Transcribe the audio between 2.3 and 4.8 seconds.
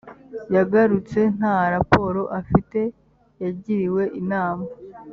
afite yagiriwe inama